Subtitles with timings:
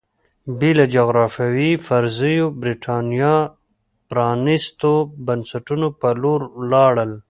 [0.59, 3.35] بې له جغرافیوي فرضیو برېټانیا
[4.09, 4.93] پرانېستو
[5.27, 7.11] بنسټونو په لور لاړل